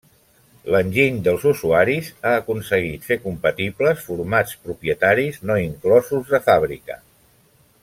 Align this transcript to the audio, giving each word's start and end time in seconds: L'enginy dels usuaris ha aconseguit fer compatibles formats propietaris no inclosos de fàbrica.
L'enginy 0.75 1.17
dels 1.27 1.43
usuaris 1.49 2.09
ha 2.29 2.31
aconseguit 2.37 3.05
fer 3.11 3.19
compatibles 3.27 4.01
formats 4.07 4.57
propietaris 4.65 5.39
no 5.51 5.59
inclosos 5.69 6.35
de 6.35 6.41
fàbrica. 6.49 6.99